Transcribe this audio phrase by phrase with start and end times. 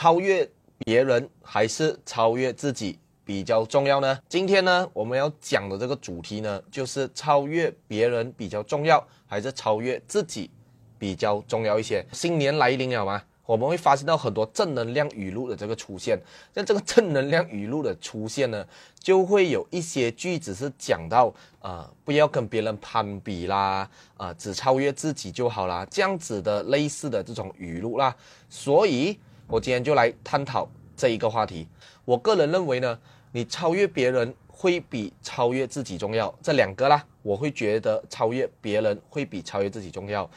[0.00, 0.48] 超越
[0.78, 4.18] 别人还是超越自己比较重要呢？
[4.30, 10.50] 今天呢，我们要讲的这个主题呢，就是超越别人比较重要，还是超越自己
[10.98, 12.02] 比较重要一些？
[12.14, 13.22] 新年来临了吗？
[13.44, 16.18] 我们会发现到很多正能量语录的这个出现，
[16.54, 18.66] 像这个正能量语录的出现呢，
[18.98, 21.30] 就会有一些句子是讲到，
[21.60, 23.86] 呃，不要跟别人攀比啦，
[24.16, 28.16] 啊，只超越自己就好啦，这样子的类似的这种语录啦。
[28.48, 29.18] 所以，
[29.50, 31.66] 我今天就来探讨这一个话题。
[32.04, 32.96] 我个人认为呢，
[33.32, 40.28] 你超越别人会比超越自己重要，这两个啦，我会觉得超越别人会比超越自己重要。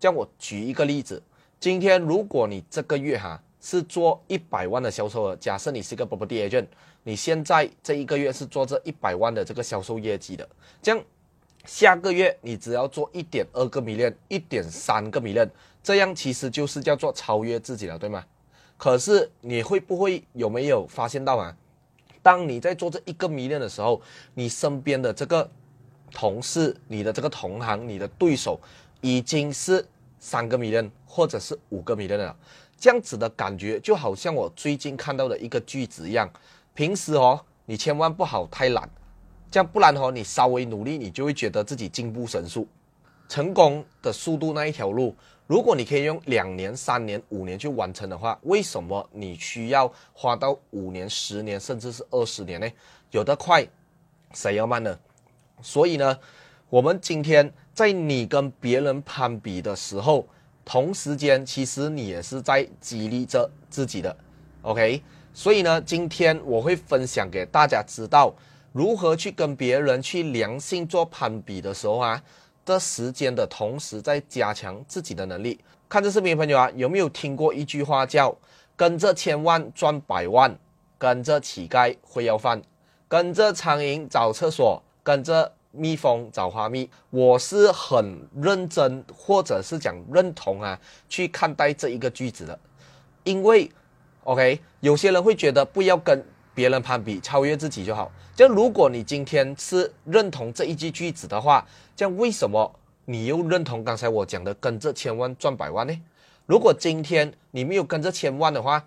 [0.00, 1.22] 这样，我举一个例子。
[1.60, 6.66] 今天，如果你这个月哈是做一百万的销售额，假设你是一个 property agent，
[7.02, 10.48] 你现在这一个月是做这一百万的这个销售业绩的，
[10.80, 11.04] 这样
[11.66, 15.48] 下个月你只要做一点二个迷恋一点三个迷恋
[15.82, 18.24] 这样其实就是叫做超越自己了，对吗？
[18.82, 21.56] 可是你会不会有没有发现到啊？
[22.20, 24.02] 当你在做这一个迷恋的时候，
[24.34, 25.48] 你身边的这个
[26.10, 28.58] 同事、你的这个同行、你的对手
[29.00, 29.86] 已经是。
[30.18, 32.36] 三个迷恋或者是五个迷恋了，
[32.76, 36.28] 这样子的感觉就好像我最近看到的一个句子一样。
[36.74, 38.88] 平时哦，你千万不好太懒，
[39.50, 42.66] 这样不然哦，你稍微努力，你就会觉得自己进步神速。
[43.28, 45.12] 成功的速度那一条路，
[45.52, 52.66] 如果你可以用两年、三年、五年去完成的话，为什么你需要花到五年、十年，甚至是二十年呢？
[53.10, 53.62] 有的快，
[54.32, 54.98] 谁要慢呢？
[55.60, 56.18] 所以呢，
[56.70, 57.52] 我们今天。
[57.74, 60.26] 在你跟别人攀比的时候，
[60.64, 64.14] 同时间其实你也是在激励着自己的
[64.62, 65.02] ，OK？
[65.34, 68.34] 所以呢，今天我会分享给大家知道
[68.72, 72.22] 如何去跟别人去良性做攀比的时候啊
[72.64, 75.58] 的时间的同时，在加强自己的能力。
[75.88, 78.34] 看这视频的朋友啊，有没有听过一句话叫
[78.76, 80.56] “跟着千万赚百万，
[80.98, 82.62] 跟着乞丐会要饭，
[83.08, 90.78] 跟着苍蝇找厕所，跟着”蜜蜂找花蜜，我是很认真，或者是讲认同啊，
[91.08, 92.58] 去看待这一个句子的，
[93.24, 93.70] 因为
[94.24, 96.22] ，OK，有些人会觉得不要跟
[96.54, 98.10] 别人攀比，超越自己就好。
[98.34, 102.74] 就如果你今天是认同这一句句子的话，这样为什么
[103.04, 106.00] 你又认同刚才我讲的跟着千万赚百万呢？
[106.46, 108.84] 如果今天你没有跟着千万的话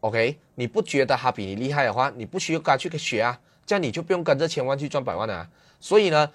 [0.00, 5.48] ，OK，你不觉得他比你厉害的话，你不需要跟他去学啊，这样你就不用跟着千万去赚百万了啊。
[5.80, 6.30] 所以呢，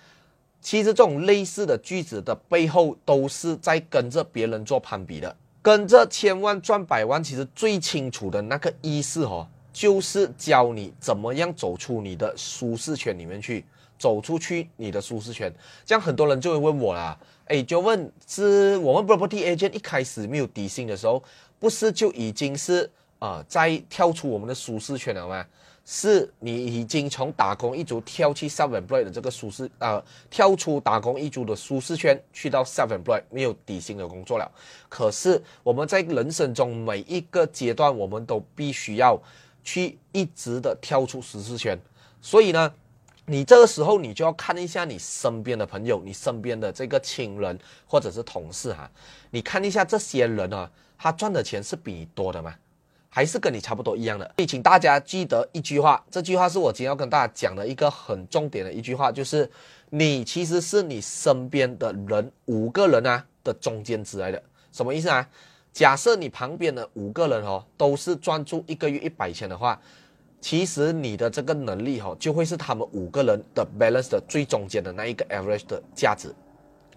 [0.62, 7.24] 其实这种类似的句子的背后，都是在跟着别人做攀比的，跟着千万赚百万。
[7.24, 13.66] 其实最清楚的那个意思哦，就是教你怎么样走出你的舒适圈里面去，
[13.98, 15.54] 走出去你的舒适圈。
[15.86, 21.24] 这样很多人就会问我啦，哎，就问是我们 property agent 一开始没有底薪的时候，
[21.60, 22.90] 不是就已经是
[23.20, 25.46] 啊在跳出我们的舒适圈了吗？
[25.84, 34.50] 是你已经从打工一族跳去 self employed 的这个舒适啊，跳出打工一族的舒适圈，去到 self employed 没有底薪的工作了。
[34.88, 39.20] 可是我们在人生中每一个阶段，我们都必须要
[39.64, 41.80] 去一直的跳出舒适圈。
[42.22, 42.74] 所以呢，
[43.26, 48.90] 你这个时候你就要看一下你身边的朋友，你身边的这个亲人或者是同事哈，
[49.30, 52.54] 你看一下这些人啊，他赚的钱是比你多的吗？
[53.14, 59.52] 还是跟你差不多一样的，所以请大家记得一句话，这句话是我今天要跟大家讲的一个很重点的一句话，就是
[59.90, 64.42] 你其实是你身边的人五个人啊的中间值来的，
[64.72, 65.28] 什么意思啊？
[65.74, 69.80] 假设你旁边的五个人哦都是专注一个月一百千的话，
[70.42, 76.34] 其实你的这个能力哈就会是他们五个人的 balance 的最中间的那一个 average 的价值。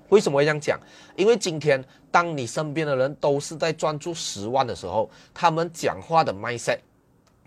[0.08, 0.78] 为什么会这样讲？
[1.16, 6.78] 因为今天当你身边的人都是在专注十万的时候，他们讲话的 mindset、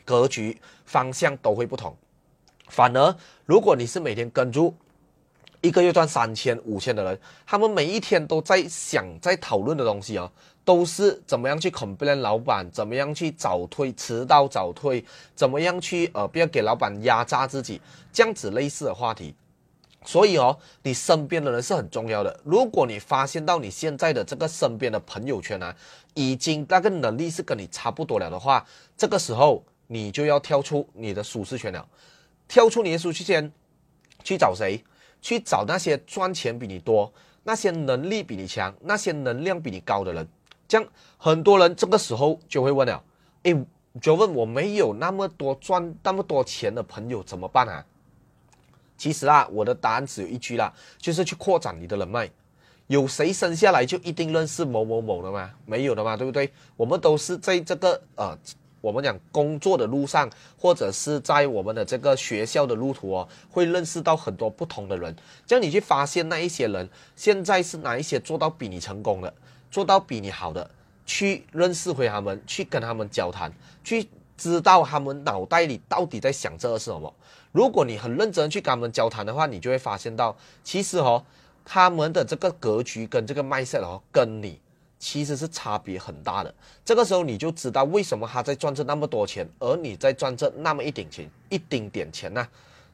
[0.04, 1.96] 格局、方向都会不同。
[2.68, 4.76] 反而，如果你是每天跟住
[5.62, 10.30] 一个月赚三千、五千的人，他们每一天都在想、在讨论的东西啊，
[10.68, 15.02] 都是怎么样去 complain 老板，怎么样去早退、迟到早退，
[15.34, 17.80] 怎么样去呃不要给老板压榨自己，
[18.12, 19.34] 这样子类似的话题。
[20.04, 22.38] 所以哦，你身边的人是很重要的。
[22.44, 25.74] 如果你发现到你现在的这个身边的朋友圈啊，
[26.14, 28.66] 已经那个能力是跟你差不多了的话，
[28.98, 31.88] 这个时候你就要跳出你的舒适圈了，
[32.46, 33.50] 跳出你的舒适圈，
[34.22, 34.84] 去找谁？
[35.22, 37.10] 去找那些赚钱比你多、
[37.44, 40.28] 那些能力比你强、那些能量比你高的人。
[40.68, 40.88] 这样
[41.18, 43.04] 很多人这个时候就会问了：
[43.44, 43.66] 诶，
[44.02, 47.86] 就问我没有那么多赚那么多钱的朋友怎么办啊？
[48.98, 52.30] 其实啊，我的答案只有一句啦，就是去扩展你的人脉。
[52.88, 55.52] 有谁生下来就一定认识某某某的吗？
[55.66, 56.52] 没有的嘛，对不对？
[56.75, 58.38] 我们都是在这个呃
[58.80, 65.13] 我们讲工作的路上，或者是在我们的这个学校的路途哦，会认识到很多不同的人。
[65.46, 69.34] 这样你去发现那一些人现在是哪一些做到比你成功的，
[69.72, 70.69] 做到比你好的，
[71.06, 73.52] 去认识回他们，去跟他们交谈，
[73.84, 77.14] 去知道他们脑袋里到底在想这是什么。
[77.52, 81.24] 如果你很认真去跟他们交谈的话，你就会发现到，其实哦，
[81.66, 84.60] 他们的这个格局跟这个麦色哦，跟你。
[85.00, 86.52] 其实是差别很大的，
[86.84, 92.48] 这个时候你就知道为什么他在赚这那么多钱，而你在赚这那么一点钱，一丁点钱呢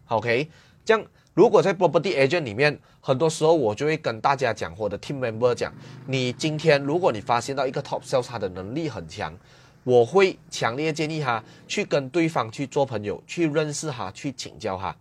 [0.10, 0.50] ？OK，
[0.84, 5.74] 这样如果在 property agent 里面，很多时候我就会跟大家讲，或者 team member 讲，
[6.06, 9.36] 你今天如果你发现到一个 top sales 他的能力很强，
[9.84, 14.96] 我会强烈建议他去跟对方去做朋友，去认识他，去请教他。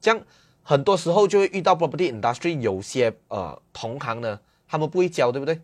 [0.00, 0.20] 这样
[0.62, 5.60] 很多时候就会遇到 property industry 有些呃同行呢，他们不会教，对不对？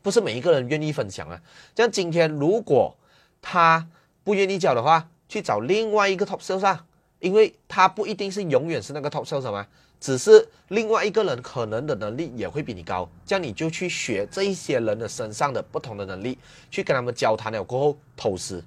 [0.00, 1.42] 不是每一个人愿意分享啊，
[1.74, 2.96] 像今天如果
[3.42, 3.88] 他
[4.22, 6.86] 不愿意教的话，去找另外一个 top sales 啊，
[7.20, 9.66] 因为他不一定是永远是那个 top sales 嘛，
[10.00, 16.38] 只是另外一个人可能的能力也会比你高，这样你就去学这一些人的身上的不同的能力，
[16.70, 18.64] 去跟他们交谈了过后投资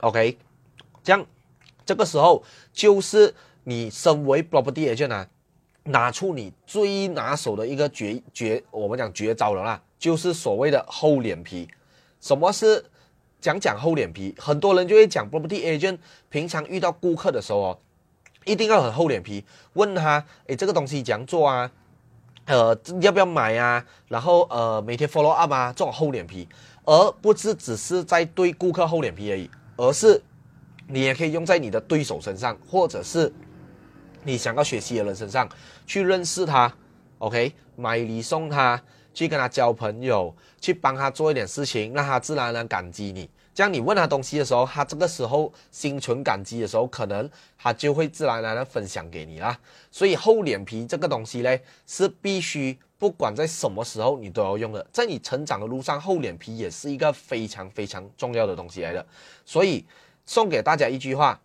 [0.00, 0.36] ，OK，
[1.02, 1.24] 这样
[1.84, 2.42] 这个时候
[2.72, 3.34] 就是
[3.64, 5.28] 你身为 property agent 啊，
[5.84, 9.82] 拿出你最拿手的一个绝绝，我们讲绝招了啦。
[9.98, 11.66] 就是所谓的厚脸皮，
[12.20, 12.84] 什么是
[13.46, 14.34] 讲讲厚脸皮？
[14.36, 15.98] 很多人就会讲 property agent，
[16.28, 17.78] 平常遇到顾客的时候哦，
[18.44, 19.44] 一定要很厚脸皮，
[19.74, 21.70] 问他，哎，这个东西怎样做啊？
[22.46, 23.84] 呃，要不要买啊？
[24.08, 26.48] 然后呃，每天 follow up 啊，这种厚脸皮，
[26.84, 30.20] 而不是只是在对顾客厚脸皮而已，而是
[30.88, 33.32] 你也可以用在你的对手身上，或者是
[34.24, 35.48] 你想要学习的人身上，
[35.86, 36.74] 去认识他
[37.18, 38.82] ，OK，买礼送他。
[39.16, 43.26] 去跟他交朋友，去帮他做一点事情，让他自然而然感激你。
[43.54, 49.58] 这样你问他东西的时候，他这个时候心存感激的时候，可能他就会自然而然分享给你啦。
[49.90, 54.86] 所以厚脸皮这个东西嘞，是必须不管在什么时候你都要用的。
[54.92, 59.06] 在你成长的路上，厚脸皮也是一个非常非常重要的东西来的。
[59.46, 59.82] 所以
[60.26, 61.40] 送给大家一句话：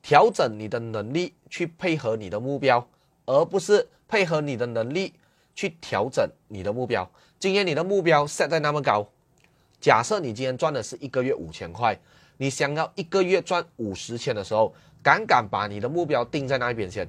[0.00, 2.88] 调整你的能力去配合你的目标，
[3.26, 5.12] 而不是配合你的能力。
[5.60, 7.06] 去调整你的目标。
[7.38, 9.06] 今天你的目标设在那么高，
[9.78, 11.94] 假设你今天赚的是一个月五千块，
[12.38, 14.72] 你想要一个月赚五十千的时候，
[15.02, 17.06] 敢敢把你的目标定在那一边先。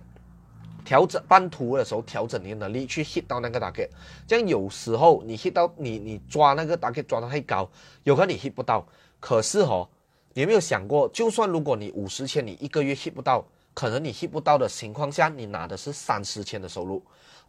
[0.83, 3.87] 调整半途的时候，调整你的能力去 hit 到那个 target。
[4.27, 7.69] 这样有时候你 hit 到你你抓那个 target 抓的太高，
[8.03, 8.85] 有可能你 hit 不到。
[9.21, 9.87] 可是哦，
[10.33, 17.01] 你有没有想过，就算如果你五十千你一个月 hit 不到，可能你 hit 不到的情况下，你拿的是三十千的收入。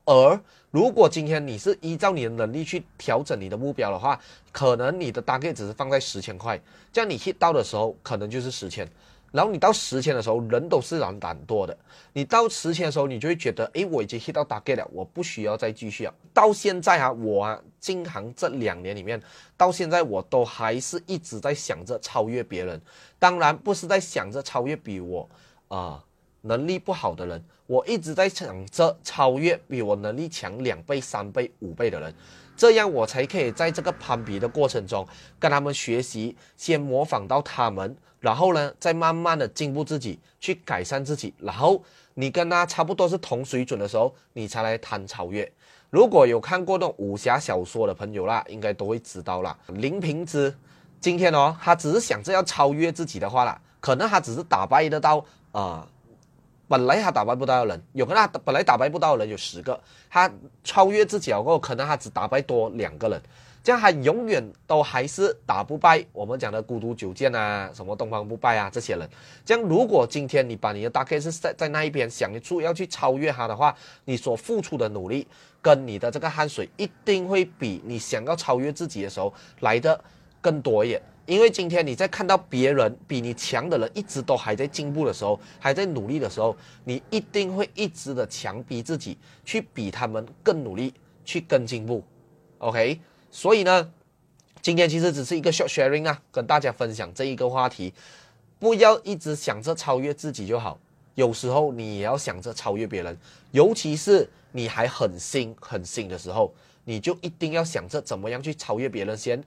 [0.04, 0.40] 而
[0.70, 4.18] 如果今天你是依照你的能力去调整你的目标的话，
[4.50, 6.60] 可能你的大概只是放在十千块，
[6.92, 8.88] 这样你 hit 到的时候可能就是十千，
[9.30, 11.76] 然后你到十千的时候，人都是懒懒惰的，
[12.14, 16.14] 你到十千的时候，你就会觉得，哎，我已经 hit 到大概了，我不需要再继续了。
[16.34, 19.22] 到现在啊，我啊进行这两年里面，
[19.56, 22.80] 到现在我都还是一直在想着超越别人，
[23.18, 25.28] 当然不是在想着超越比我
[25.68, 26.02] 啊。
[26.42, 32.14] 能力不好的人，我一直在想着超越比我能力强两倍、三倍、五倍的人，
[32.56, 35.06] 这样我才可以在这个攀比的过程中
[35.38, 41.32] 跟他们学习，先模仿到他们，然后呢，再慢慢的进步自己，去改善自己。
[41.38, 41.82] 然后
[42.14, 45.50] 你跟他差不多是同水准的时候，你才来谈超越。
[45.90, 49.56] 如果有看过那种武侠小说的朋友啦，应该都会知道啦。
[49.68, 50.52] 林平之
[51.00, 55.86] 今天哦，他只是想着要超越自己的话啦，可能他只是打败得到啊。
[56.72, 60.32] 本来他打败不到的人，有可能他本来打败不到的人有十个，他
[60.64, 63.20] 超越自己过后，可能他只打败多两个人，
[63.62, 69.06] 这样他永远都还是打不败我们讲的孤独九剑啊，什么东方不败啊这些人。
[69.44, 73.76] 这样如果今天你把你的大 K 是在在那一边想一出要去超越他的话，
[74.06, 75.28] 你所付出的努力
[75.60, 80.02] 跟你的这个汗水一定会比你想要超越自己的时候来的
[80.40, 81.02] 更多一点。
[81.24, 90.92] 因为今天你在看到别人比你强的人一直都还在进步的时候，还在努力的时候，你一定会一直的强逼自己去比他们更努力，
[91.24, 92.02] 去更进步。
[92.58, 93.00] OK，
[93.30, 93.92] 所以呢，
[94.60, 97.94] 今天其实只是一个 short sharing 啊，跟大家分享这一个话题，
[98.58, 100.76] 不要一直想着超越自己就好，
[101.14, 103.16] 有时候你也要想着超越别人，
[103.52, 106.52] 尤其是你还很新很新的时候，
[106.84, 109.40] 你就一定要想着怎么样去超越别人先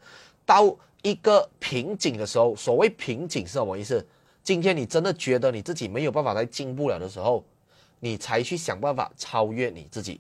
[0.45, 0.73] 到。
[1.05, 4.03] 一个瓶颈的时候，所谓瓶颈是什么意思？
[4.41, 7.45] 今天你真的觉得你自己没有办法再进步了的时候，
[7.99, 10.19] 你才去想办法超越你自己。